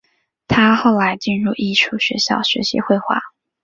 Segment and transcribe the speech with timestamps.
[0.47, 3.19] 他后来进入艺术学校学习绘画。